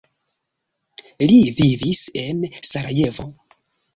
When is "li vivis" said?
1.31-2.01